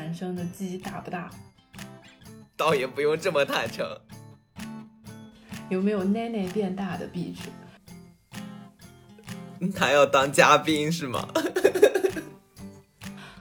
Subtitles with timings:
[0.00, 1.30] 男生的鸡大不大？
[2.56, 3.86] 倒也不用这么坦诚。
[5.68, 7.50] 有没有奶奶变大的壁纸？
[9.72, 11.28] 他要当嘉宾是吗？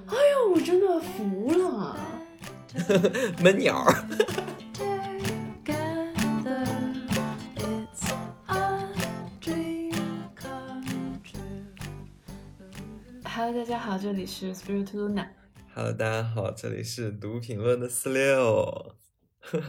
[0.08, 1.98] 哎呦，我真的服了！
[3.42, 3.86] 闷鸟。
[13.24, 15.26] Hello，大家好，这里是 Spirit Luna。
[15.80, 18.98] Hello，大家好，这里是读评论的四六。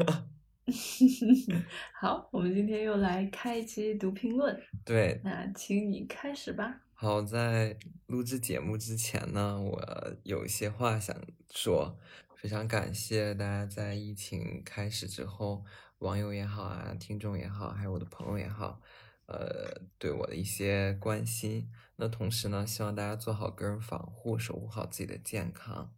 [1.95, 4.61] 好，我们今天又来开一期读评论。
[4.85, 6.81] 对，那请你开始吧。
[6.95, 11.17] 好，在录制节目之前呢，我有一些话想
[11.49, 11.97] 说。
[12.35, 15.65] 非常感谢大家在疫情开始之后，
[15.99, 18.81] 网友也好啊，听众也好，还有我的朋友也好，
[19.27, 21.71] 呃，对我的一些关心。
[21.95, 25.95] 那同时呢，希望大家做好个人防护，守护好自己的健康。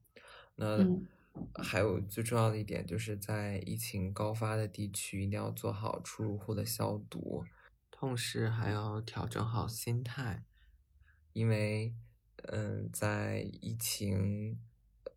[0.63, 7.45] 那还有最重要的一点，就是在疫情高发的地区，一定要做好出入户的消毒，
[7.91, 10.45] 同时还要调整好心态，
[11.33, 11.95] 因为，
[12.45, 14.61] 嗯，在疫情，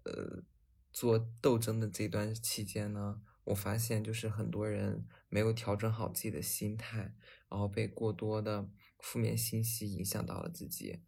[0.04, 0.44] 呃，
[0.92, 7.14] 做斗争的这段期间呢，我发现就是很多人没有调整好自己的心态，
[7.50, 8.70] 然后被过多的。
[9.02, 11.04] 负面信息影响到了自己。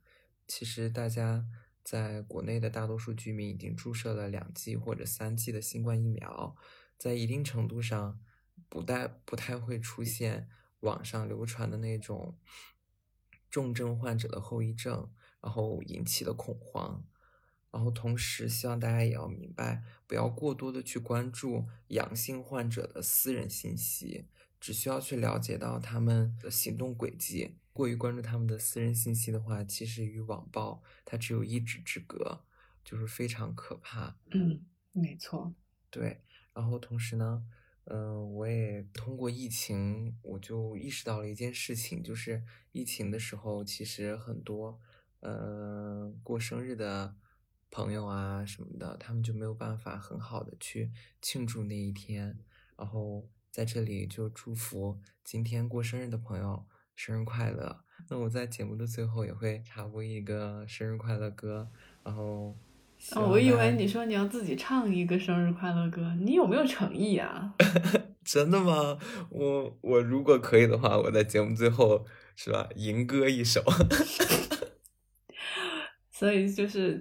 [0.48, 1.48] 其实，大家
[1.88, 6.54] 在国内的大多数居民已经注射了两剂或者三剂的新冠疫苗，
[6.98, 8.20] 在一定程度上，
[8.68, 10.50] 不太不太会出现
[10.82, 12.38] 网上流传的那种
[13.50, 17.06] 重症患者的后遗症，然后引起的恐慌。
[17.72, 24.26] 然后，同时希望大家也要明白，不要过多的去关注阳性患者的私人信息，
[24.60, 27.56] 只需要去了解到他们的行动轨迹。
[27.74, 32.44] 过于关注他们的私人信息的话，其实与网暴它只有一指之隔，
[32.84, 34.18] 就是非常可怕。
[34.32, 35.54] 嗯，没错。
[35.92, 36.22] 对，
[36.54, 37.46] 然后同时呢，
[37.84, 44.80] 嗯，我也通过疫情，我就意识到了一件事情，就是疫情的时候，其实很多，
[45.20, 47.16] 嗯，过生日的
[47.70, 50.92] 朋友啊什么的，他们就没有办法很好的去
[51.22, 52.40] 庆祝那一天。
[52.76, 56.64] 然后在这里就祝福今天过生日的朋友。
[56.96, 57.76] 生日快乐！
[58.08, 61.68] 那我在节目的最后也会插播一个生日快乐歌，
[62.04, 62.56] 然后
[63.16, 67.56] 哦，我以为你说你要自己唱一个生日快乐歌，你有没有诚意啊？
[68.24, 69.00] 真的吗？
[69.30, 73.64] 我我如果可以的话，我在节目最后是吧，吟歌一首。
[76.18, 77.00] 所以就是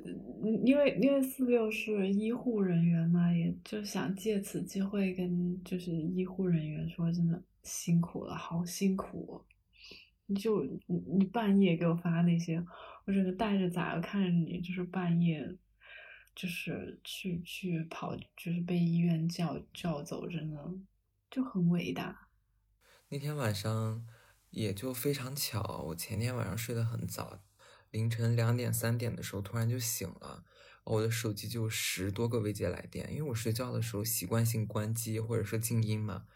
[0.63, 9.43] 因为因为四六是医护人员嘛，也就想借此机会跟就是医护人员说，真的辛苦了，好辛苦。
[10.39, 12.63] 就你你半夜给我发那些，
[13.07, 15.57] 我整个带着崽看着你，就是半夜，
[16.35, 20.63] 就是去去跑，就是被医院叫叫走，真的
[21.31, 22.29] 就很伟大。
[23.09, 24.05] 那天晚上
[24.51, 27.41] 也就非常巧，我前天晚上睡得很早，
[27.91, 30.45] 凌晨两点三点的时候突然就醒了，
[30.85, 36.27] 我的手机就十多个未接来电，因为我睡觉的时候习惯性关机或者说静音嘛。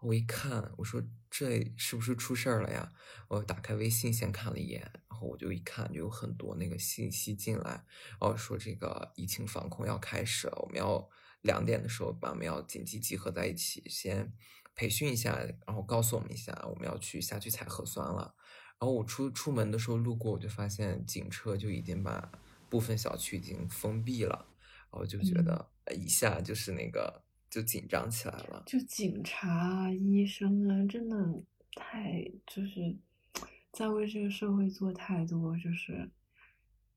[0.00, 2.92] 我一看，我说这是不是出事儿了呀？
[3.26, 4.80] 我打开微信先看了一眼，
[5.10, 7.84] 然后我就一看，就有很多那个信息进来，
[8.20, 14.32] 然后说这个疫情防控要开始了，我们要两点的时候把我们要紧急集合在一起，先
[14.76, 15.36] 培训一下，
[15.66, 18.36] 然后告诉我们一下，我们要去下去采核酸了。
[18.80, 22.30] 然后我出出门的时候路过，我就发现警车就已经把
[22.68, 24.46] 部分小区已经封闭了，
[24.90, 27.22] 然后就觉得一下就是那个。
[27.50, 31.16] 就紧张起来了，就警察、医生啊，真的
[31.74, 32.94] 太就是
[33.72, 36.10] 在为这个社会做太多就是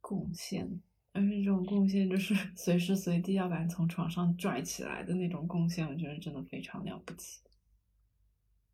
[0.02, 0.70] 贡献，
[1.14, 7.40] 而且这种贡献就是随时随地要把你从床上拽起来的那种贡献，我觉得真的非常了不起。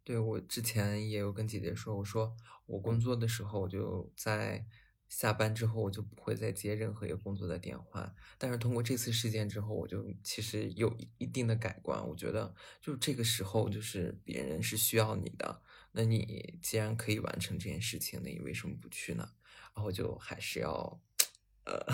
[0.08, 2.34] 对我之前也有跟姐姐说，我说
[2.66, 4.66] 我工作的时候我就在。
[5.10, 12.06] 下班之后我就不会再接任何一个工作的电话，但是通过这次事件之后，我就其实有一定的改观。
[12.10, 15.62] 我觉得就这个时候，就是别人是需要你的，
[15.94, 19.32] 那你既然可以完成这件事情，那你为什么不去呢？
[19.74, 21.02] 然后就还是要，
[21.64, 21.86] 呃，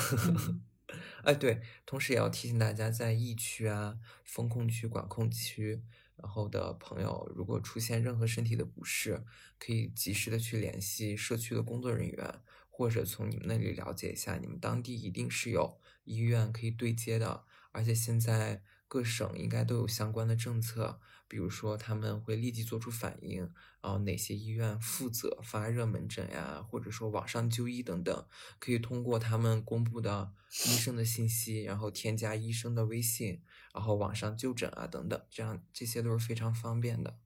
[1.23, 5.83] 哎对，同时也要提醒大家，在疫区啊、风控区、管控区，
[6.15, 9.23] 然后的朋友，如果出现任何身体的不适，
[9.59, 12.41] 可以及时的去联系社区的工作人员。
[12.75, 23.41] 或者从你们那里了解一下，你们当地一定是有医院可以对接的，而且现在各省应该都有相关的政策，比如说他们会立即做出反应，
[23.79, 28.27] 然后哪些医院负责发热门诊呀，或者说网上就医等等，
[28.57, 30.33] 可以通过他们公布的
[30.65, 33.43] 医生的信息，然后添加医生的微信，
[33.73, 37.17] 然后网上就诊啊等等，这样这些都是非常方便的。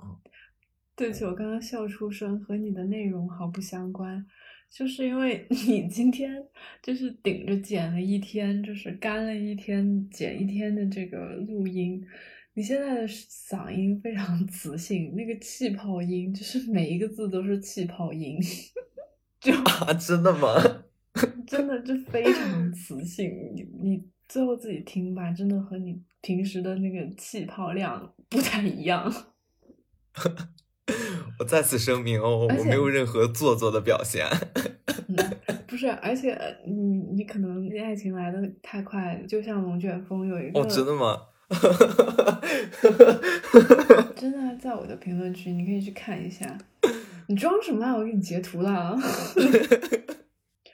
[0.00, 0.16] 嗯，
[0.94, 4.26] 对不起，我刚刚笑出声，和你的内容毫不相关。
[4.70, 6.30] 就是因为 你今天
[6.82, 12.06] 就是顶着剪了一天，就是干了一天剪一天的这个录音，
[12.52, 18.38] 你现在的嗓音非常磁性，那个气泡音就是每一个字都是气泡音，
[19.40, 20.84] 就啊，真的吗？
[21.46, 23.30] 真的就非常磁性。
[23.54, 29.12] 你你最后自己听吧，真的和你平时的那个气泡量不太一样。
[31.38, 34.26] 我再次声明哦，我没有任何做作的表现。
[35.66, 40.60] 不是，而且你你可能爱情来的太快，就像龙卷风有一个。
[40.60, 41.22] 哦，真的吗？
[44.16, 46.58] 真的在我的评论区，你可以去看一下。
[47.28, 47.96] 你装什么啊？
[47.96, 48.98] 我给你截图了。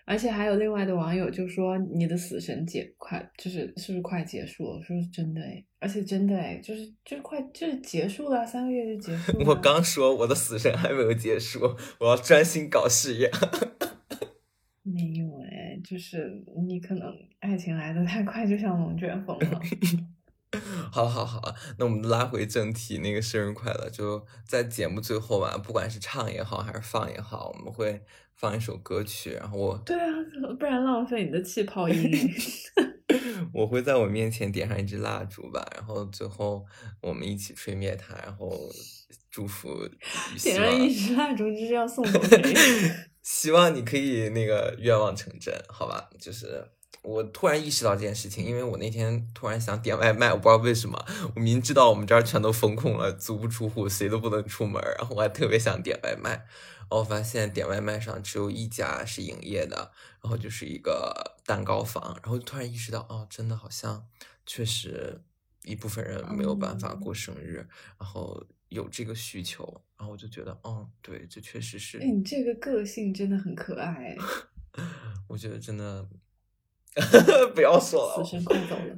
[0.07, 4.77] 而且还有另外的网友就说你的死神结快就是是不是快结束了？
[4.77, 9.45] 我说是真的哎，而且真的哎，就是就快就是结束了，三个月就结束了。
[9.49, 11.61] 我刚说我的死神还没有结束，
[12.01, 13.31] 我要专心搞事业。
[14.87, 16.31] 没有哎，就是
[16.67, 17.11] 你可能
[17.41, 19.61] 爱情来的太快，就像龙卷风了。
[20.93, 28.03] 好好好，那我们拉回正题，那个生日快乐就在节目最后吧，不管是唱也好还是放也好，我们会
[28.35, 30.07] 放一首歌曲，然后我对啊，
[30.59, 32.11] 不然浪费你的气泡音。
[33.53, 36.65] 我会在我面前点上一支蜡烛吧，然后最后
[37.01, 38.51] 我们一起吹灭它，然后
[39.31, 39.89] 祝福。
[40.43, 42.91] 点上一支蜡烛就是要送给谁？
[43.23, 46.09] 希望你可以那个愿望成真，好吧？
[46.19, 46.65] 就是。
[47.05, 51.05] 我突然意识到这件事情，因为我那天突然想点外卖，我不知道为什么。
[51.35, 56.31] 我明知道我们这儿全都封控了，足不出户，谁都不能出门，然后我还特别想点外卖。
[56.31, 59.93] 然后我发现点外卖上只有一家是营业的，
[60.23, 62.19] 然后就是一个蛋糕房。
[62.23, 64.07] 然后突然意识到，哦，真的好像
[64.47, 65.21] 确实
[65.65, 67.69] 一部分人没有办法过生日，
[67.99, 69.83] 然后有这个需求。
[69.99, 71.99] 然后我就觉得，哦，对，这确实是。
[71.99, 74.17] 哎你这个个性真的很可爱。
[75.29, 76.09] 我觉得真的。
[77.55, 78.25] 不要说了，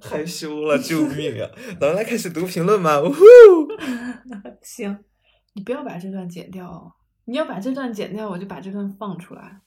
[0.02, 1.50] 害羞了，救命啊！
[1.81, 3.00] 咱们来开始读评论吧。
[3.00, 3.22] 呜呼，
[4.62, 4.98] 行，
[5.54, 6.93] 你不要把这段剪掉哦。
[7.25, 9.60] 你要把这段剪掉，我就把这段放出来。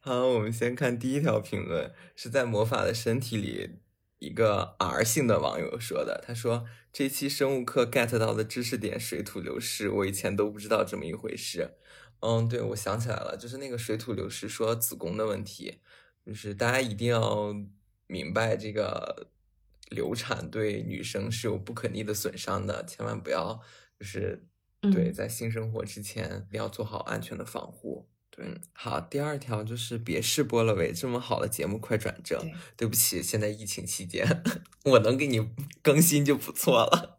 [0.00, 3.76] 好，我们先看第一条评论，是在魔法的身体里
[4.18, 6.24] 一个 R 姓的网友说的。
[6.26, 11.74] 他说：“这期生物课 get 到的知识点水土流失，我以前都不知道这么一回事。”
[12.20, 15.78] 嗯，对，我想起来了，就是那个水土流失说子宫的问题，
[16.26, 17.54] 就是大家一定要
[18.06, 19.28] 明白这个
[19.90, 23.60] 流产对女生是有不可逆的损伤的，千万不要
[23.98, 24.46] 就是
[24.80, 28.08] 对在性生活之前一定要做好安全的防护。
[28.30, 32.40] 对，好，第二条就是别试播了喂，这么好的节目快转正。
[32.76, 34.44] 对不起，现在疫情期间
[34.84, 35.50] 我能给你
[35.82, 37.17] 更新就不错了。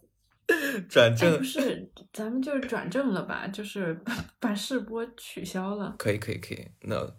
[0.88, 3.48] 转正不是，咱们就是转正了吧？
[3.48, 5.96] 就是把 把试播取消了。
[5.98, 7.16] 可以可以可以，那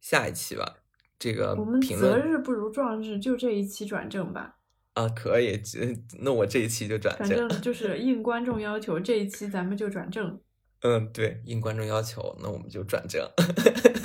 [0.00, 0.78] 下一期吧。
[1.18, 4.56] 这个我们择日不如撞日，就这一期转正吧。
[4.94, 5.60] 啊，可以，
[6.20, 7.28] 那我这一期就转正。
[7.28, 10.40] 反正就是应观众要求，这一期咱们就转正。
[10.82, 13.28] 嗯，对，应观众要求，那我们就转正。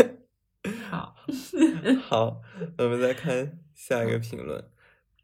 [0.90, 1.16] 好，
[2.02, 2.42] 好，
[2.80, 4.64] 我们再看下一个评论。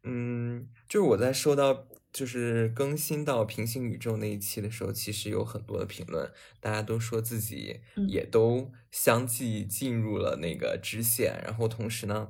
[0.03, 1.87] 嗯，就是我在收到。
[2.19, 12.29] 就是更新到平行宇宙那一期的时候，其实有很多的评论，大家都说自己也都相继进入了那个支线，然后同时呢，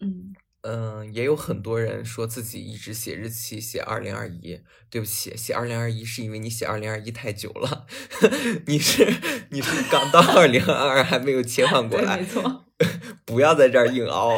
[0.00, 0.34] 嗯。
[0.68, 7.86] 嗯，也有很多人说自己一直写日期写二零二一，对不起，写二零二一是因为你写二零二一太久了，
[8.66, 9.06] 你是
[9.50, 12.64] 你是刚到二零二二还没有切换过来，没错，
[13.24, 14.36] 不要在这儿硬凹。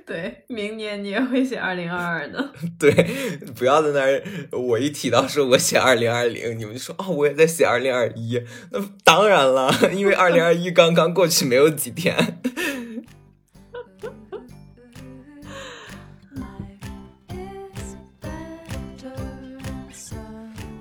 [0.06, 2.52] 对，明年你也会写二零二二的。
[2.78, 2.92] 对，
[3.54, 8.42] 不要在那儿，我一提到说我写二零二零，你们就说哦，我也在写二零二一。
[8.72, 12.16] 那当然了，因为二零二一刚刚过去没有几天。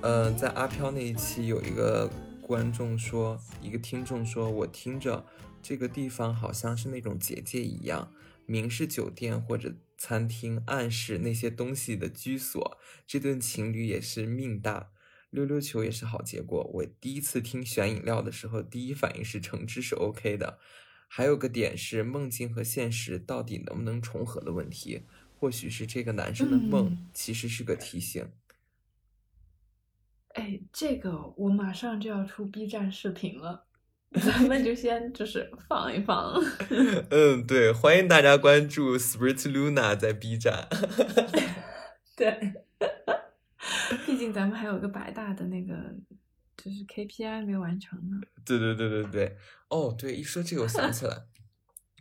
[0.01, 2.09] 呃，在阿飘那一期，有一个
[2.41, 5.23] 观众说，一个听众说，我听着
[5.69, 8.11] 这个地方好像是那种结界一样。
[8.47, 12.79] 明是酒店或者餐厅，暗示那些东西的居所。
[13.05, 14.89] 这对情侣也是命大，
[15.29, 16.63] 溜溜球也是好结果。
[16.73, 20.57] 我第一次听选饮料的时候，第一反应是橙汁是 OK 的。
[21.07, 25.03] 还有个点是梦境和现实到底能不能重合的问题。
[25.35, 28.27] 或许是这个男生的梦嗯其实是个提醒。
[30.29, 33.67] 哎，这个我马上就要出 B 站视频了，
[34.25, 36.33] 咱们就先就是放一放。
[37.11, 40.67] 嗯，对，欢迎大家关注 Spirit Luna 在 B 站。
[42.17, 42.53] 对，
[44.05, 45.75] 毕竟咱们还有个百大的那个
[46.57, 48.19] 就是 KPI 没完成呢。
[48.43, 49.37] 对对对对对，
[49.69, 51.25] 哦，对，一说这个我想起来，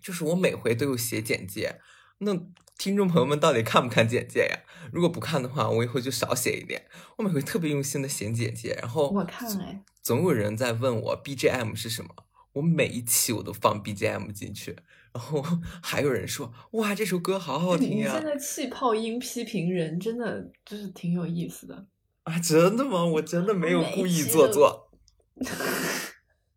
[0.02, 1.78] 就是我每回都有写简介，
[2.20, 2.32] 那
[2.78, 4.60] 听众朋友们到底看不看简介呀？
[4.92, 6.86] 如果不看的话，我以后就少写一点。
[7.16, 12.08] 我每回特别用心的写简介，然后我看了哎，总有人在问我 BGM 是什么，
[12.52, 14.76] 我每一期我都放 BGM 进去，
[15.12, 15.44] 然后
[15.82, 21.86] 还有人说哇这首歌好好听呀你现在气泡音批评人真的就是挺有意思的。
[22.22, 23.04] 啊真的吗？
[23.04, 24.90] 我真的没有故意做作。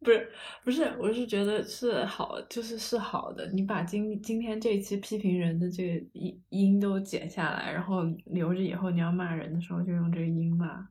[0.04, 0.32] 不是
[0.64, 3.48] 不是，我是觉得是好，就是是好的。
[3.54, 10.88] 你把今今天这一期批评人的这个音音都剪下来，然后留着以后你要骂人的时候就用这个音骂，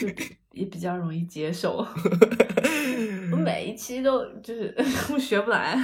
[0.00, 0.08] 就
[0.52, 1.86] 也比较容易接受。
[3.30, 4.74] 我每一期都就是
[5.14, 5.78] 我学不来，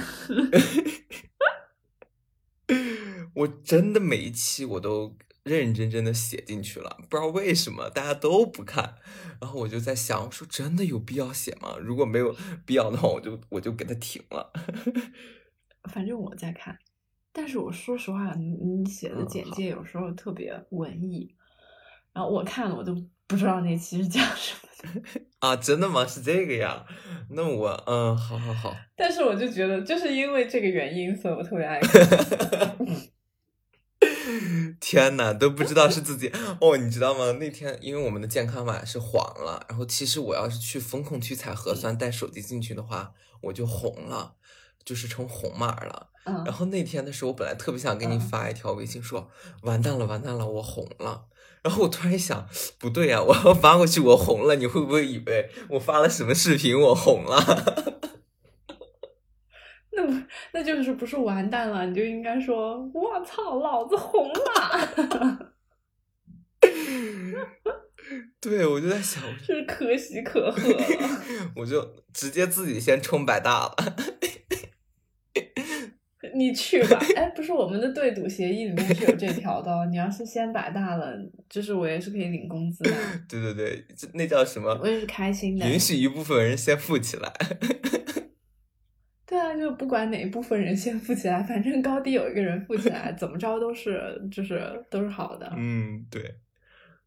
[3.33, 8.95] 我真的每一期我都认认真真的写进去了，不知道为什么大家都不看，
[9.41, 11.75] 然后我就在想，我说真的有必要写吗？
[11.81, 12.35] 如果没有
[12.65, 14.51] 必要的话，我就我就给它停了。
[15.91, 16.77] 反正我在看。
[17.35, 21.35] 但是我说实话，你你写的简介有时候特别文艺，
[22.13, 22.95] 然后我看了我都
[23.27, 25.21] 不知道那期是讲什么的。
[25.39, 26.05] 啊，真的吗？
[26.05, 26.85] 是这个呀？
[27.31, 32.77] 那我嗯，好好好，但是我就觉得，就是因为这个原因，所以我特别爱看。
[34.79, 37.31] 天呐，都不知道是自己哦，你知道吗？
[37.39, 44.33] 那天因为我们的健康码是黄了，然后其实我要是去风控区采核酸带手机进去的话，我就红了，
[44.85, 46.09] 就是成红码了。
[46.25, 49.29] 嗯然后那天的时候，我本来特别想给你嗯发一条微信说，
[49.63, 51.25] 完蛋了，完蛋了，我红了。
[51.63, 57.99] 然后我突然一想，不对呀、我要发过去，我红了，你会不会以为我发了什么视频我红了？
[59.95, 60.13] 那不
[60.51, 65.53] 那就是不是完蛋了，你就应该说“我操，老子红了
[68.41, 70.61] 对，我就在想，”，是可喜可贺。
[71.57, 73.75] 我就直接自己先冲百大了。
[76.35, 81.13] 你去吧，哎，不是我们的对赌协议里面是有这条的哦，你要是先百大了，
[81.47, 82.91] 就是我也是可以领工资的，
[83.29, 84.75] 对对对，这那叫什么？
[84.81, 85.69] 我也是开心的。
[85.69, 87.31] 允许一部分人先富起来。
[89.33, 94.61] 对啊，就不管哪一部分人先富起来，反正高低有一个人富起来， 怎么着都是就是
[94.91, 95.51] 都是好的。
[95.57, 96.35] 嗯，对。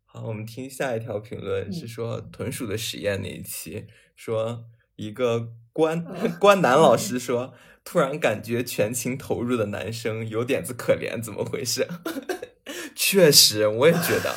[0.04, 4.64] 好，我们听下一条评论是嗯说豚鼠的实验那一期，说
[4.97, 7.54] 一个关嗯关南老师 说，
[7.85, 11.87] 突然感觉全情投入的男生有点子可怜，怎么回事？
[12.97, 14.35] 确实，我也觉得。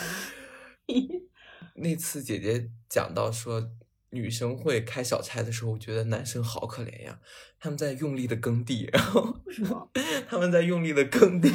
[1.77, 3.71] 那次姐姐讲到说，
[4.11, 7.19] 女生会开小差的时候，我觉得男生好可怜呀，
[7.59, 9.89] 他们在用力的耕地，然后为什么？
[10.27, 11.49] 他们在用力的耕地。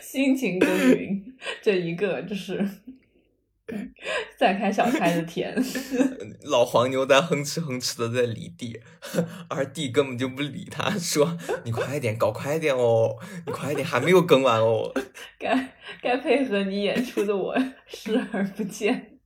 [0.00, 2.66] 辛勤耕耘，这一个就是
[4.38, 5.54] 在开小差的田。
[6.44, 8.80] 老黄牛在哼哧哼哧的在犁地，
[9.50, 14.92] 而地根本就不理他，说：“你快一点，搞快一点哦，你快一点，还没有耕完哦。
[15.38, 17.56] 该该配合你演出的我
[17.86, 19.18] 视而不见。”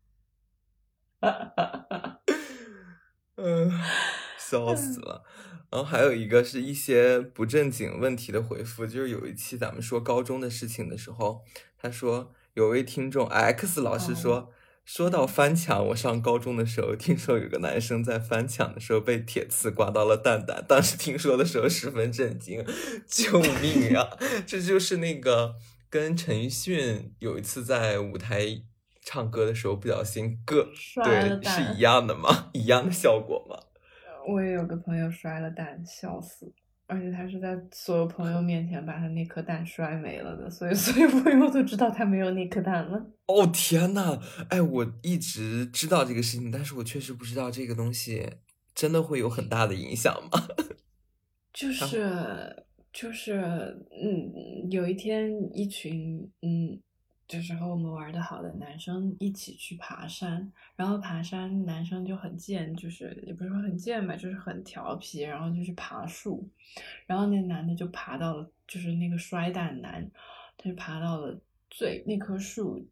[3.37, 3.70] 嗯，
[4.38, 5.25] 笑死了。
[5.70, 11.42] 然后还有一个是一些不正经问题的回复，就是有一期咱们说高中的事情的时候，
[11.78, 14.52] 他说有位听众 X 老师说。
[14.83, 22.64] 说到翻墙，我上高中的时候听说有个男生在翻墙的时候被铁刺刮到了蛋蛋，当时听说的时候十分震惊，
[23.07, 24.19] 救命啊！
[24.45, 25.54] 这就是那个
[25.88, 28.62] 跟陈奕迅有一次在舞台
[29.00, 32.50] 唱歌的时候不小心硌，摔了对，蛋是一样的吗？
[32.52, 33.57] 一样的效果吗？
[34.26, 36.52] 我也有个朋友摔了蛋，笑死！
[36.90, 42.99] 而且他是在所有朋友面前把他那颗蛋摔没了的，所以 所有朋友都知道他没有那颗蛋了。
[43.26, 44.20] 哦天呐，
[44.50, 48.28] 哎，我一直知道这个事情，但是我确实不知道这个东西
[48.75, 50.49] 真的会有很大的影响吗？
[51.54, 53.35] 就是就是
[54.02, 56.80] 嗯，有一天一群嗯，
[57.30, 66.50] 就是和我们玩的好的男生一起去爬山，然后爬山男生就很贱，就是也不是说很贱吧，就是很调皮，然后就去爬树，
[67.06, 70.10] 然后那男的就爬到了，就是那个摔蛋男，
[70.58, 72.84] 他就爬到了最那棵树，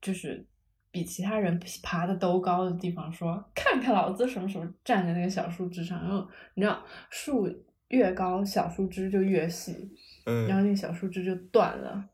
[0.00, 0.46] 就是
[0.92, 7.48] 比其他人爬的都高的地方说：“看看老子什么时候站在那个小树枝上。”然后你知道树
[7.88, 9.90] 越高，小树枝就越细，
[10.26, 12.08] 嗯，然后那个小树枝就断了，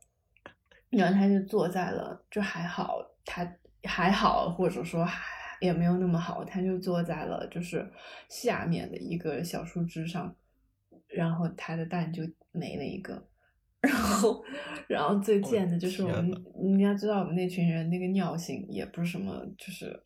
[0.91, 3.47] 然后他就坐在了，就还好，他
[3.85, 5.23] 还好，或者说还
[5.61, 7.91] 也没有那么好，他就坐在了就是
[8.29, 10.35] 下面的一个小树枝上，
[11.09, 13.29] 然后他的蛋就没了一个。
[13.81, 14.45] 然后，
[14.89, 16.45] 然后最贱的就是我们，
[16.77, 20.03] 你要知道我们那群人那个尿性也不是什么，就是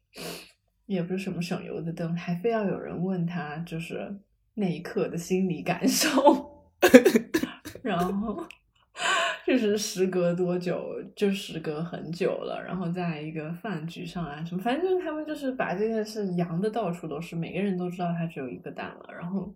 [0.84, 4.14] 也不是什么省油的灯，还非要有人问他就是
[4.52, 6.10] 那一刻的心理感受。
[7.82, 8.46] 然后
[9.52, 19.54] 就是时隔多久，就时隔很久了，然后在一个饭局上啊什么，反正就是他们就是把这件事扬的到处都是，每个人都知道他只有一个蛋了，然后。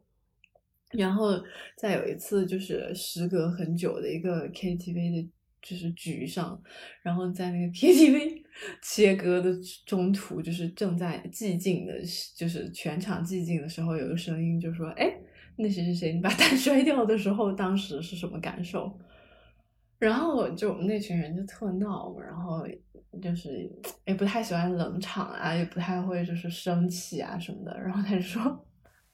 [0.92, 1.32] 然后
[1.76, 5.28] 再有一次，就是时隔很久的一个 KTV 的，
[5.60, 6.62] 就是局上，
[7.02, 8.42] 然后在那个 KTV
[8.80, 9.52] 切歌的
[9.84, 11.92] 中途，就是正在寂静的，
[12.36, 15.12] 就是全场寂静的时候，有个声音就说：“哎，
[15.56, 18.96] 那谁谁谁，你把蛋 摔掉的时候，当时是什么感受？”
[19.98, 22.66] 然后就我们那群人就特闹嘛，然后
[23.22, 23.70] 就是
[24.04, 28.42] 也不太喜欢冷场啊，也不太会就是生气啊什么的，然后他就说。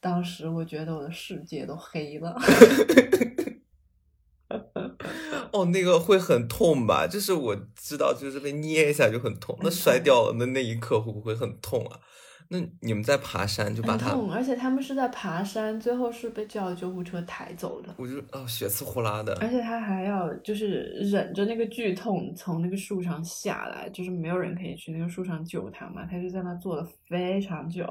[0.03, 2.35] 当时我觉得我的世界都黑了。
[5.53, 7.07] 哦，那个会很痛吧？
[7.07, 9.57] 就是我知道，就是被捏一下就很痛。
[9.63, 12.01] 那摔掉了的那一刻会不会很痛啊？
[12.53, 17.89] 那你们在爬山就把它，而且他们是在爬山，最后是被叫救护车抬走的。
[17.97, 19.35] 我就啊，血呲呼啦的。
[19.41, 27.91] 而且他还要就是忍着那个剧痛从那个树上下来，就是没有人可以去那个树上救他嘛，他就在那坐了非常久。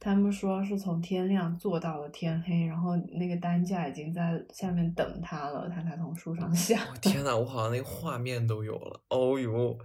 [0.00, 6.80] 他们说是从天亮坐到了天黑，然后那个担架已经在下面等他了，他才从树上 下。
[7.02, 9.00] 天呐，我好像那个画面都有了。
[9.10, 9.78] 哦呦。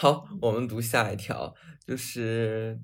[0.00, 2.80] 好，我们读下一条，就是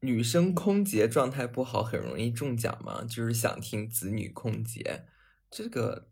[0.00, 3.04] 女生空姐状态不好很容易中奖吗？
[3.04, 5.04] 就是想听子女空姐，
[5.50, 6.08] 这个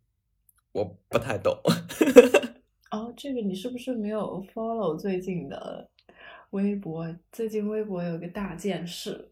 [0.72, 1.58] 我不太懂。
[2.92, 5.88] 哦，这个你是不是没有 follow 最近的
[6.50, 7.16] 微博？
[7.32, 9.30] 最近微博有个大件事，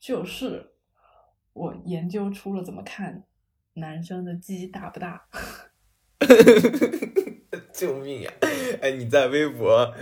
[0.00, 0.72] 就是
[1.52, 3.24] 我研究出了怎么看
[3.74, 5.28] 男生的鸡大不大。
[7.72, 8.32] 救命呀！
[8.80, 9.94] 哎，你在微博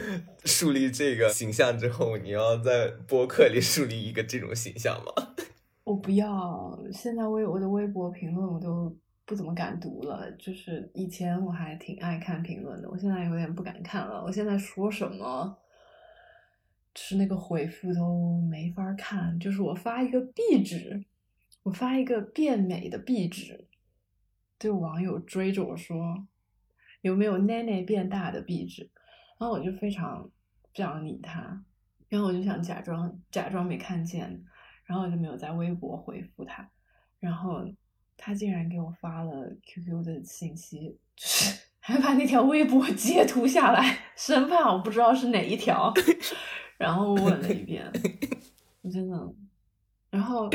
[0.45, 5.35] 树立这个形象之后，你要在播客里树立一个这种形象吗？
[5.85, 10.31] 我不要，现在微我的微博评论我都不怎么敢读了。
[10.39, 14.23] 就是以前我还挺爱看评论的，我现在有点不敢看了。
[14.25, 15.59] 我现在说什么，
[16.95, 19.39] 是那个回复都没法看。
[19.39, 21.05] 就是我发一个壁纸，
[21.65, 23.67] 我发一个变美的壁纸，
[24.59, 26.27] 就网友追着我说。
[27.03, 28.91] 有没有奶奶变大的壁纸？
[29.39, 31.63] 然后我就非常不想理他，
[32.09, 34.43] 然后我就想假装假装没看见，
[34.87, 36.67] 然后我就没有在微博回复他，
[37.21, 37.63] 然后
[38.17, 45.93] 他竟然给我发了 QQ 的信息，就是 还把那条微博截图下来，生怕我不知道是哪一条，
[46.79, 47.85] 然后问了一遍，
[48.81, 49.35] 我真的，
[50.09, 50.49] 然后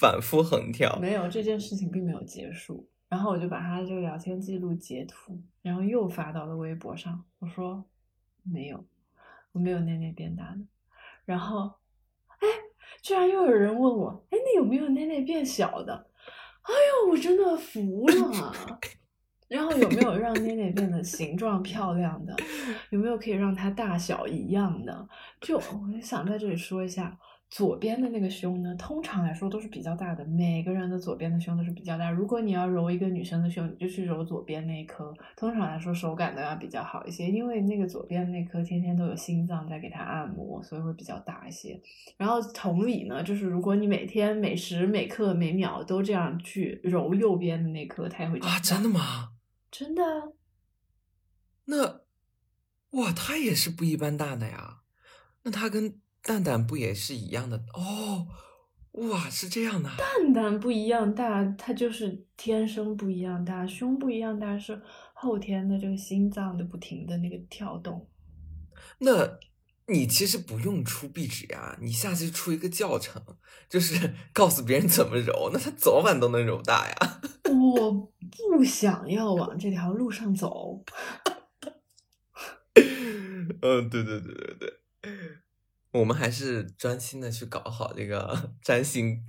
[0.00, 2.88] 反复横跳，没有这件事情并没有结束。
[3.08, 7.24] 然后我就把他的这个聊天记录截图，然后又发到了微博上。
[7.38, 7.84] 我说
[8.42, 8.84] 没有，
[9.52, 10.58] 我没有内内变大的。
[11.24, 11.72] 然后，
[12.28, 12.48] 哎，
[13.02, 16.10] 居然又有人问我，哎，那有没有内内变小的？
[16.62, 16.72] 哎
[17.04, 18.52] 呦，我真的服了。
[19.48, 22.34] 然后有没有让内内变得形状漂亮的？
[22.90, 25.08] 有没有可以让它大小一样的？
[25.40, 27.16] 就我想在这里说一下。
[27.54, 32.10] 左边的那个胸呢，通常来说都是比较大的，每个人的左边的胸都是比较大。
[32.10, 41.80] 如果你要揉一个女生的胸，你就去揉左边那一颗，通常来说手感都要比较好一些，因为那个左边那颗天天都有心脏在给它按摩，所以会比较大一些。
[42.16, 49.28] 然后同理呢，就是如果你每天每时每刻每秒都这样去揉右边的那颗，它也会啊，真的吗？
[49.70, 50.02] 真的。
[51.66, 52.00] 那
[53.00, 54.78] 哇，它也是不一般大的呀。
[55.44, 56.00] 那它跟。
[56.24, 58.26] 蛋蛋不也是一样的哦？
[58.92, 59.90] 哇，是这样的。
[59.98, 63.66] 蛋蛋不一样大，它就是天生不一样大。
[63.66, 64.80] 胸不一样大是
[65.12, 68.08] 后天的这个心脏的不停的那个跳动。
[69.00, 69.38] 那
[69.86, 73.22] 你其实不用出壁纸呀，你下次出一个教程，
[73.68, 77.20] 就是 告诉别人怎么揉，那他早晚都能揉大呀。
[77.52, 77.92] 我
[78.56, 80.82] 不想要往这条路上走。
[83.60, 84.80] 嗯，对对对对对。
[85.94, 89.24] 我们还是专心的去搞好这个 占星。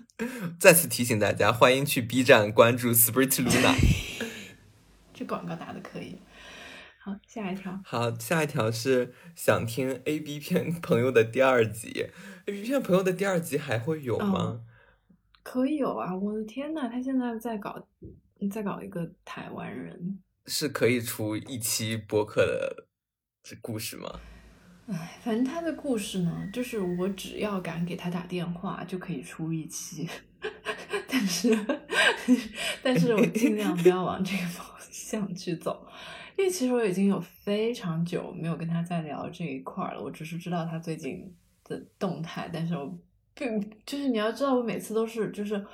[0.58, 3.74] 再次提醒大家，欢迎去 B 站关注 Spirit Luna。
[5.12, 6.18] 这广告打的可以。
[6.98, 7.78] 好，下一条。
[7.84, 12.08] 好，下一条是想听 A B 片朋友的第二集。
[12.46, 14.62] A B 片朋友的第二集还会有吗？
[15.42, 16.16] 可以有啊！
[16.16, 17.86] 我的天呐，他现在在搞，
[18.50, 22.88] 在搞一个台湾人，是可以出一期播客的
[23.60, 24.18] 故事吗？
[24.88, 30.08] 唉，反正他的故事呢，就是我只要敢给他打电话，就可以出一期。
[31.08, 31.66] 但是，
[32.82, 35.86] 但是我尽量不要往这个方向去走，
[36.36, 40.00] 因为其实我已经有非常久没有跟他再聊这一块了。
[40.02, 42.96] 我只是知道他最近的动态，但是我
[43.34, 45.66] 并就是你要知道，我每次都是就是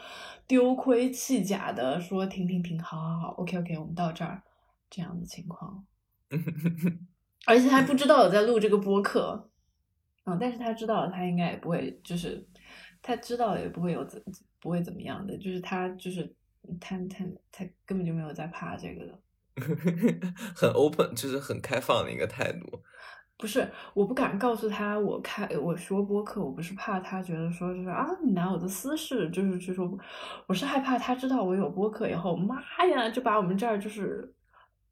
[0.46, 4.42] 丢盔弃甲的说停停停，好好好，OK OK，我们到这儿
[4.88, 5.84] 这样的情况，
[7.46, 9.50] 而且他不知道我在录这个播客，
[10.24, 12.46] 嗯，但是他知道他应该也不会，就是
[13.00, 14.22] 他知道也不会有怎。
[14.62, 16.22] 不会怎么样的，就是他，就是
[16.80, 19.18] 他，他，他根本就没有在怕这个的，
[20.54, 22.80] 很 open，就是很开放的一个态度。
[23.36, 29.98] 不是，我不敢告诉他我开我说播客，我不是怕他觉得说就是啊，你拿我的私事就是去说，
[30.46, 34.32] 我是害怕他知道我有播客以后，妈呀，就把我们这儿就是。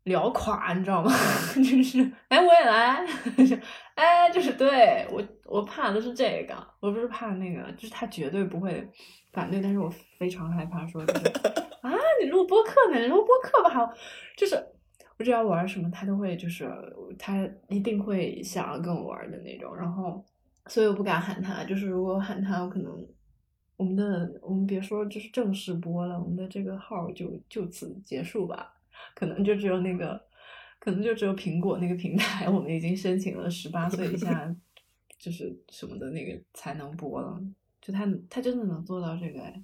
[0.04, 1.10] 聊垮，你知道吗？
[1.54, 3.04] 就是哎，我也来，
[3.94, 8.88] 哎，就是对我，我怕的是这个，我不是怕那个，就是他绝对不会
[9.32, 11.02] 反对，但是我非常害怕说，
[11.82, 12.98] 啊，你录播客呢？
[12.98, 13.92] 你录播客吧，好，
[14.36, 14.56] 就是
[15.18, 16.66] 我只要玩什么，他都会，就是
[17.18, 20.24] 他一定会想要跟我玩的那种，然后，
[20.66, 23.06] 所以我不敢喊他，就是如果喊他，我可能
[23.76, 28.72] 我们的我们别说就是正式播了，我们的这个号就就此结束吧。
[29.20, 30.18] 可能就只有那个，
[30.78, 34.56] 可能就只有苹果那个平台，我们已经申请了十八岁以下，
[35.18, 37.38] 就是什么的那个才能播了。
[37.82, 39.62] 就他，他真的能做到这个哎。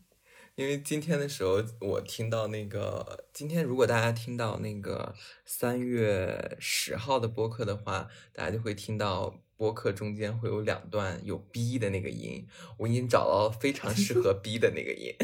[0.57, 5.14] 因为今天的时候，我听到那个，今天如果大家听到那个
[5.47, 15.14] 三月十号的播客的话，大家就会听到播客中间会有两段有 B 的那个音，我已经找到非常适合 B 的那个音，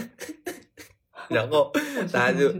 [1.28, 1.70] 然后
[2.10, 2.50] 大家就。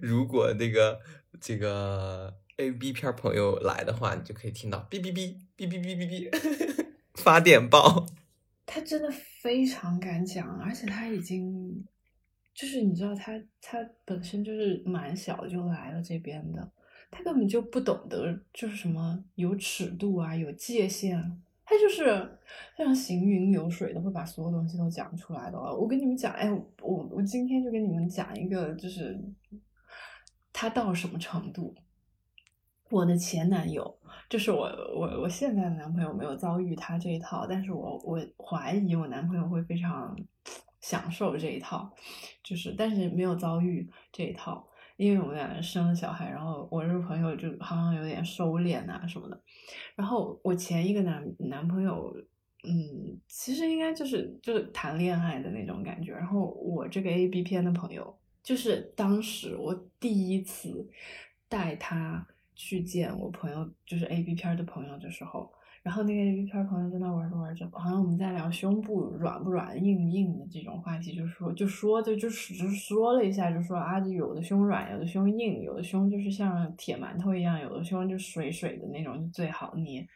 [0.00, 1.00] 如果那个
[1.40, 8.06] 这个 A B 片朋友来的话，你就可以听到哔哔哔哔哔哔哔哔 发电报。
[8.66, 11.84] 他真的非常敢讲，而且他已经
[12.54, 16.70] 就是你知道，他他本身就是蛮小就来了这边的，
[17.10, 21.18] 他根本就不懂得就是什么有尺度啊，有界限。
[21.18, 21.32] 啊
[21.70, 22.38] 他就是
[22.76, 25.56] 非常行云流水的，会把所有东西都讲出来的。
[25.56, 26.50] 我跟你们讲，哎，
[26.82, 29.16] 我我今天就跟你们讲一个，就是
[30.52, 31.72] 他到什么程度。
[32.90, 33.96] 我的前男友，
[34.28, 40.18] 就是我我我现在的男朋友，没有遭遇他这一套，但是我我怀疑我男朋友会非常
[40.80, 41.88] 享受这一套，
[42.42, 44.66] 就是但是没有遭遇这一套。
[45.00, 49.42] 因为我们俩生了小孩，然后我这个朋友就好像有点收敛啊什么的。
[49.96, 52.14] 然后我前一个男男朋友，
[52.64, 56.12] 嗯，其实应该就是就是谈恋爱的那种感觉。
[56.12, 60.86] 然后我这个 A B 片的朋友，就是当时我第一次
[61.48, 65.50] 带他去见我朋友，就是 A B 片的朋友的时候。
[65.82, 80.06] 然后那个 A B 片朋友在那玩着玩着，好像我们在聊胸部软不软、硬不硬的这种话题，就说就说就就是说了一下，就说啊，有的胸软，有的胸硬，有的胸就是像铁馒头一样，有的胸就水水的那种就最好捏。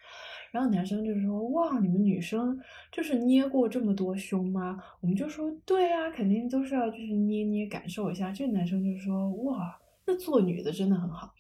[0.52, 2.60] 然后男生就说哇，你们女生
[2.92, 4.78] 就是捏过这么多胸吗？
[5.00, 8.30] 我们就说对啊，肯定都是要就是捏捏感受一下。
[8.30, 9.74] 这男生就说哇，
[10.06, 11.32] 那做女的真的很好。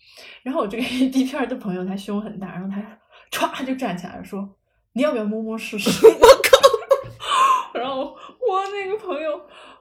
[0.42, 2.98] 然后我这个 A B 片的朋友他胸很大，然后他。
[3.34, 4.56] 歘就站起来说
[4.92, 7.74] ：“你要不要摸摸试试？”我靠！
[7.78, 9.32] 然后我那个朋友，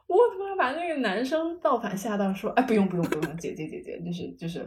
[0.08, 4.60] 我他妈把那个男生倒反吓到说：“哎，不用不用不用，姐姐姐姐，就是就是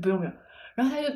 [0.00, 0.32] 不用不用。”
[0.74, 1.08] 然后他就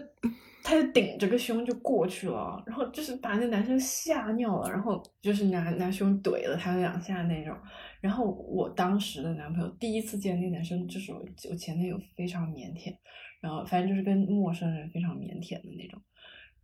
[0.63, 7.57] 他就顶着个胸就过去了，然后就是把那男生吓尿了，然后就是拿拿胸怼了他两下那种。
[8.01, 12.95] 然后我当时的男朋友第一次见那男生，就是我我前男友非常腼腆，
[13.41, 15.99] 然后反正就是跟陌生人非常腼腆的那种。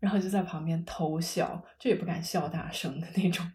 [0.01, 3.47] 然后就在旁边偷笑，就也不敢笑大声的那种。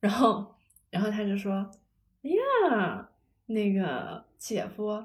[0.00, 0.54] 然后，
[0.90, 1.70] 然后他就说
[2.22, 3.08] ：“呀，
[3.46, 5.02] 那个姐夫，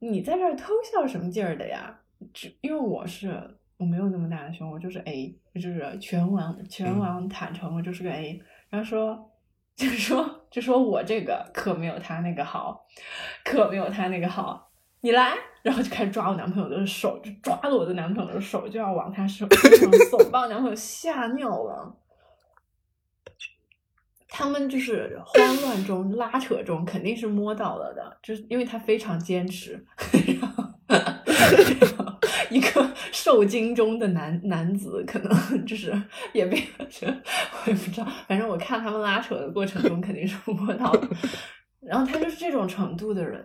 [0.00, 2.00] 你在这儿偷笑什么劲儿的呀？
[2.32, 8.42] 只因为我是我没有那么大的胸，我就是 A，就是全网全网坦诚，我就是个 A。
[8.68, 9.30] 然后说，
[9.76, 12.86] 就说就说我这个可没有他那个好，
[13.44, 14.69] 可没有他那个好，
[15.00, 21.96] 你来。”然后就开始抓我男朋友的手，就抓着我的男朋友的手，就要往他 手上送，把我男朋友吓尿了。
[24.26, 29.84] 他们就是慌乱中拉扯中，肯定是摸到了的，就是因为他非常坚持。
[30.40, 30.64] 然后，
[32.48, 35.92] 一个受惊中的男男子，可能就是
[36.32, 36.84] 也被我
[37.70, 41.06] 也不知道，反正我看他们拉扯的过程中肯定是摸到的。
[41.82, 43.44] 然后他就是这种程度的人，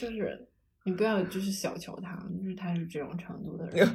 [0.00, 0.46] 就是
[0.88, 3.86] 你不要就是小瞧他，就是他是这种程度的人。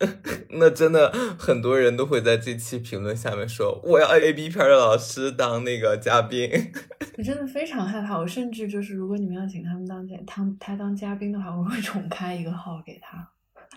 [0.58, 6.50] 那真的很多人都会在这期评论下面说，我要 A B 片的老师当那个嘉宾。
[7.18, 13.30] 我真的非常害怕，我甚至就是如果你们要请他们当嘉他他当嘉宾的话，我会重开一个号给他。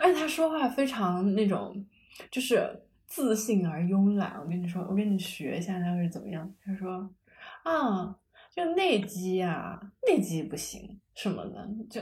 [0.00, 1.84] 而且他说话非常那种，
[2.30, 2.64] 就是
[3.08, 4.38] 自信而慵懒。
[4.40, 6.48] 我跟你说，我跟你学一下他是怎么样。
[6.64, 7.10] 他说
[7.64, 8.16] 啊，
[8.58, 12.00] 就内基啊，内基不行什么的，就。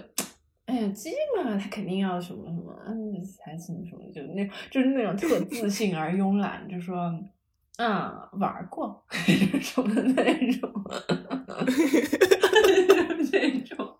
[0.65, 3.13] 哎呀，鸡嘛，他肯定要什么什么，嗯，
[3.45, 7.13] 还什么什么，就那，就是那种特自信而慵懒，就说，
[7.77, 7.87] 嗯，
[8.41, 9.05] 玩过
[9.61, 10.25] 什么那
[10.59, 10.73] 种，
[13.31, 13.95] 那种。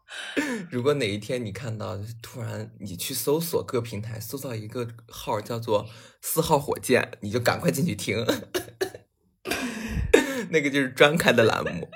[0.71, 5.87] 如果哪一天你看到，突然你去搜索各平台，搜到一个号叫做
[6.23, 8.25] “四号火箭”，你就赶快进去听，
[10.51, 11.89] 那个就是专开的栏目。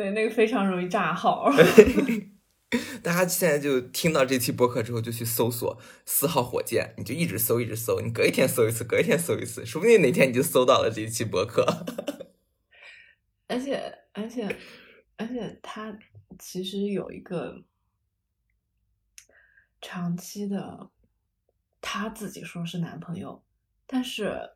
[0.00, 1.52] 对，那个非常容易炸号。
[3.04, 11.66] 大家现在就听到这期播客之后，就去搜索“四号火箭”，你就一直搜，一直搜，你隔一天搜一次，隔一天搜一次，说不定哪天你就搜到了这一期播客。
[13.46, 14.48] 而且，而且，
[15.18, 15.94] 而且，他
[16.38, 17.62] 其实有一个
[19.82, 20.88] 长期的，
[21.82, 23.44] 他自己说是男朋友，
[23.86, 24.52] 但是。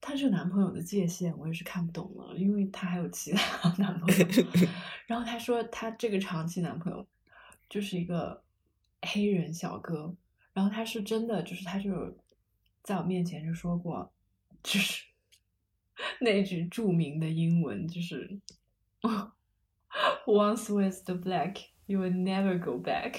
[0.00, 4.26] 他这个男朋友的界限我也是看不懂了，因为她还有其他 男朋友。
[5.06, 7.06] 然后她说她这个长期男朋友
[7.68, 8.42] 就是一个
[9.02, 10.14] 黑人小哥，
[10.52, 12.16] 然后他是真的就是他就
[12.82, 14.10] 在我面前就说过，
[14.62, 15.04] 就是
[16.20, 18.40] 那句著名的英文就是
[20.26, 23.18] “Once with the black, you will never go back。”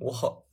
[0.00, 0.44] 我好。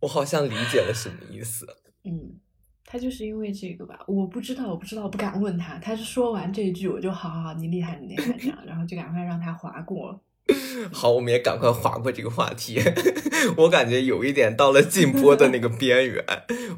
[0.00, 1.66] 我好像理解了什么意思。
[2.04, 2.38] 嗯，
[2.84, 3.98] 他就是因为这个吧？
[4.06, 5.78] 我不知道，我不知道，不敢问他。
[5.78, 10.20] 他是说完这一句，我就好好好，你厉害，你厉害这样，然后就赶快让他划过。
[10.90, 12.80] 好，我们也赶快划过这个话题。
[13.58, 16.24] 我感觉有一点到了禁播的那个边缘，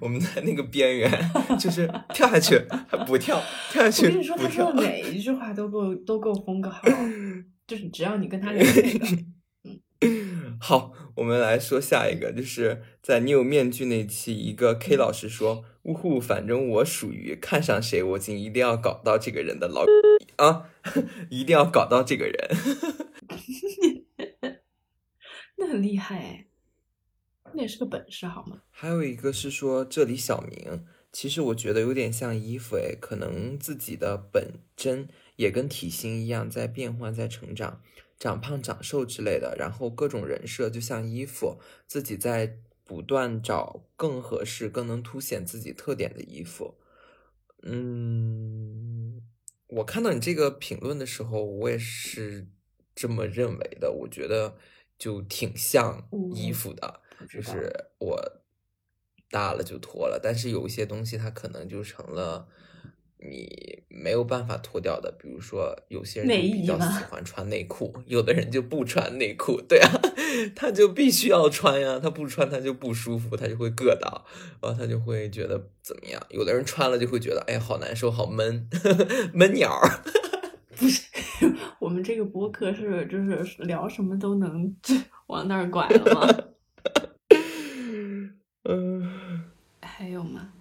[0.01, 6.83] 我们在那个边缘，就是跳下去还不跳，跳下去我跟你说，他说的每一句话都够都够封个号，
[7.67, 9.07] 就是只要你跟他聊那个。
[10.63, 19.87] 好，我们来说下一个，就是在你有面具那期，一个 K 老师说：“呜呼，反正我属于看上谁，我就一定要搞到这个人的老
[20.37, 20.71] 啊，
[21.31, 22.51] 一定要搞到这个人。
[25.57, 26.47] ”那很厉害哎，
[27.55, 28.61] 那也是个本事好吗？
[28.71, 37.81] 还有一个是说，这里小明，其实我觉得有点像衣服哎，可能自己的本真也跟体型一样在变换，在成长。
[38.21, 46.77] 长胖、长瘦之类的，然后各种人设就像衣服，自己在不断找更合适、更能凸显自己特点的衣服。
[47.63, 49.23] 嗯，
[49.69, 52.47] 我看到你这个评论的时候，我也是
[52.95, 53.91] 这么认为的。
[53.91, 54.59] 我觉得
[54.99, 58.43] 就挺像衣服的，就是我
[59.31, 62.49] 大了就脱了，但是有一些东西它可能就成了。
[63.23, 69.91] 你没有办法脱掉的，比如说有些人就比较喜欢穿内裤，有的人就不穿内裤，对啊，
[70.57, 74.25] 他就必须要穿呀，他不穿他就不舒服，他就会硌到，
[74.63, 76.21] 然后他就会觉得怎么样？
[76.31, 78.69] 有的人穿了就会觉得，哎，好难受，好闷，
[79.35, 80.01] 闷鸟儿。
[80.81, 81.03] 不是，
[81.79, 84.75] 我们这个播客是就是聊什么都能
[85.27, 86.27] 往那儿拐了吗？
[88.65, 89.45] 嗯，
[89.83, 90.53] 还有吗？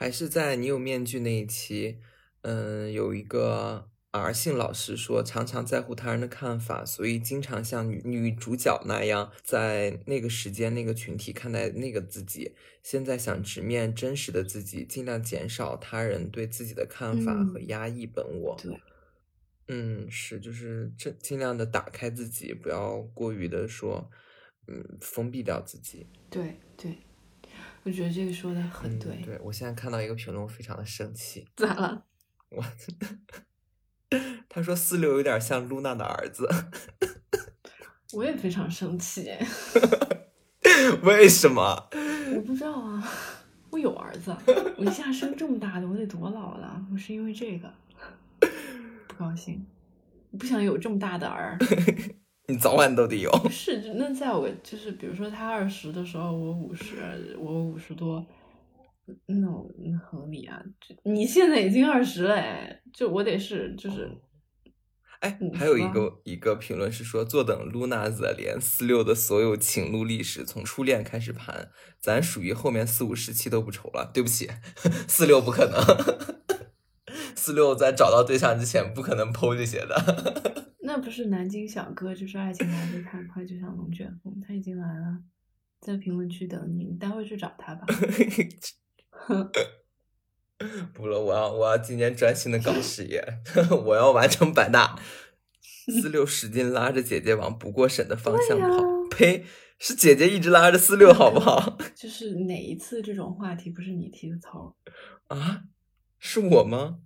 [0.00, 1.98] 还是在你有面具那一期，
[2.40, 12.54] 嗯，有一个 R 姓老师说，常常在乎他人的看法，所以经常像女女主角那样，在那个时间、那个群体看待那个自己。
[12.82, 18.56] 现在想直面真实的自己，尽量减少他人对自己的看法和压抑本我。
[18.58, 18.80] 对，
[19.68, 24.10] 嗯，是，就是这尽量的打开自己，不要过于的说，
[24.66, 26.06] 嗯，封闭掉自己。
[26.30, 26.96] 对对。
[27.82, 29.16] 我觉得这个说的很对。
[29.24, 31.46] 对我现在看到一个评论，我非常的生气。
[31.56, 32.04] 咋了？
[32.50, 32.64] 我，
[34.48, 36.48] 他说四六有点像露娜的儿子。
[38.12, 39.30] 我也非常生气。
[41.02, 41.88] 为什么？
[42.34, 43.08] 我不知道啊。
[43.70, 44.36] 我有儿子，
[44.76, 46.84] 我一下生这么大的，我得多老了？
[46.92, 47.72] 我是因为这个
[49.06, 49.64] 不高兴，
[50.32, 51.56] 我不想有这么大的儿。
[52.50, 53.30] 你早晚都得有。
[53.50, 56.96] 是，那在我就是比如说他二十的时候，我五十，
[57.38, 58.26] 我五十多，
[59.26, 59.36] 那
[59.78, 64.10] 那合理啊，就你现在已经二十了，哎，就我得是就是。
[65.20, 71.68] 哎，嗯还有一个一个评论是说，坐等露娜子连四六的所有情路历史，从初恋开始盘，
[72.00, 74.10] 咱属于后面四五十期都不愁了。
[74.14, 74.48] 对不起，
[75.06, 75.76] 四六不可能，
[77.36, 80.72] 四六在找到对象之前不可能剖这些的。
[80.82, 85.18] 那不是南京小哥，就是爱情来得太快，就像龙卷风，他已经来了，
[85.80, 87.86] 在评论区等你，你待会去找他吧。
[90.92, 93.22] 不了，我要我要今年专心的搞事业，
[93.86, 94.98] 我要完成百大。
[96.02, 99.44] 四六使劲拉着姐姐往不过审的方向跑，呸！
[99.78, 101.78] 是姐姐一直拉着四六，好不好？
[101.94, 104.76] 就是哪一次这种话题不是你提的头？
[105.28, 105.62] 啊，
[106.18, 106.98] 是我吗？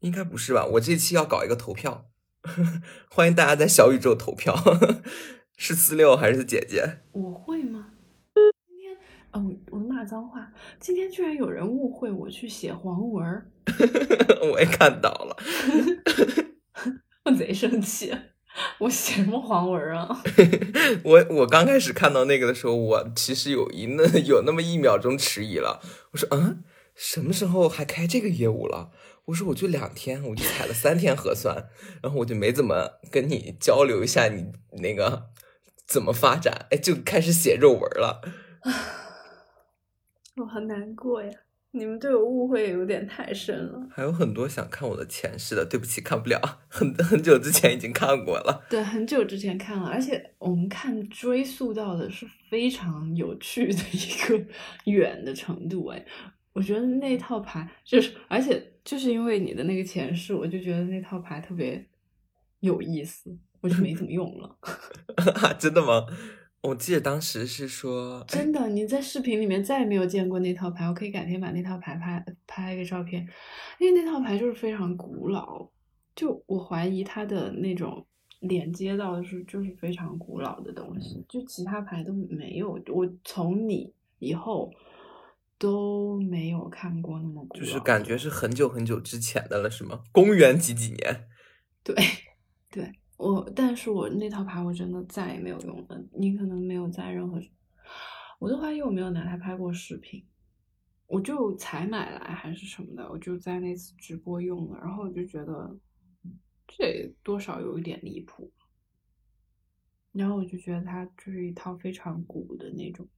[0.00, 0.64] 应该不是吧？
[0.72, 2.06] 我这期要搞一个投票，
[3.10, 4.56] 欢迎大家在小宇宙投票，
[5.56, 7.00] 是四六还是姐姐？
[7.12, 7.86] 我会吗？
[8.66, 8.96] 今天
[9.32, 10.52] 哦，我我骂脏话。
[10.78, 13.50] 今天居然有人误会我去写黄文儿，
[14.52, 15.36] 我也看到了，
[17.24, 18.14] 我贼生气。
[18.80, 20.20] 我写什么黄文儿啊？
[21.04, 25.80] 我我刚开始看到那个的时候，我其实有一那有那么一秒钟迟疑了。
[26.12, 26.64] 我说，嗯，
[26.96, 28.90] 什么时候还开这个业务了？
[29.28, 31.68] 我说我就两天，我就采了三天核酸，
[32.02, 35.28] 然后我就没怎么跟你交流一下你那个
[35.86, 38.22] 怎么发展，哎，就开始写肉文了。
[40.36, 41.30] 我好难过呀！
[41.72, 43.78] 你们对我误会有点太深了。
[43.90, 48.64] 还有很多想看我的前世的，对不起，看不了，很很久之前已经看过了。
[48.70, 54.46] 对，很久之前看了，而且我们看追溯到的是非常有趣的一个
[54.90, 55.86] 远的程度。
[55.88, 56.02] 哎，
[56.52, 61.84] 我觉得那套牌就是，而且就是因为你的那个前世，我就觉得那套牌特别
[62.60, 64.58] 有意思，我就没怎么用了。
[65.58, 66.06] 真的吗？
[66.60, 73.24] 我记得当时是说，哎真的，你在视频里面再也没有见过那套牌，我可以改天把那套牌拍拍一个照片，
[73.78, 75.70] 因为那套牌就是非常古老，
[76.16, 78.04] 就我怀疑它的那种
[78.40, 84.68] 连接到的是就是非常古老的东西，就其他牌都没有，我从你以后
[85.58, 90.02] 都没有看过那么古，就是感觉是很久很久之前的了，是吗？
[90.12, 91.28] 公元几几年？
[91.82, 91.94] 对
[92.70, 96.04] 对，我但是我那套牌我真的再也没有用了。
[96.12, 97.40] 你可能没有在任何，
[98.38, 100.24] 我都怀疑我没有拿它拍过视频，
[101.06, 105.76] 我就才买来还是什么的，我就在那次直播用了，然后我就觉得
[106.66, 108.52] 这多少有一点离谱，
[110.12, 113.08] 然后我就觉得它就是一套非常古的那种。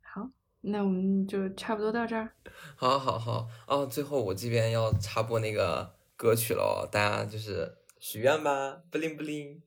[0.00, 0.30] 好，
[0.62, 2.30] 那我们就差不多到这儿。
[2.76, 9.60] 好，好，好，哦，最后我这边要插播那个歌曲了，大家就是许愿吧，不灵不灵。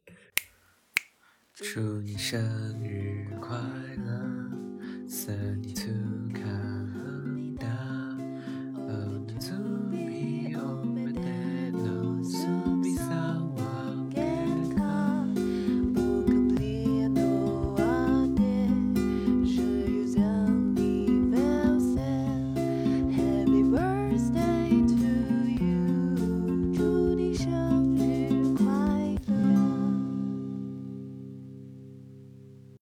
[1.53, 4.11] 祝你生日快乐
[5.07, 6.04] ，Thirty Two。